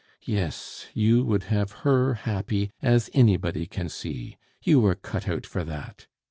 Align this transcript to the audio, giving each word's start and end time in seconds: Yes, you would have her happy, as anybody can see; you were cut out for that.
Yes, 0.25 0.87
you 0.95 1.23
would 1.25 1.43
have 1.53 1.71
her 1.85 2.15
happy, 2.15 2.71
as 2.81 3.07
anybody 3.13 3.67
can 3.67 3.87
see; 3.87 4.35
you 4.63 4.79
were 4.79 4.95
cut 4.95 5.29
out 5.29 5.45
for 5.45 5.63
that. 5.63 6.07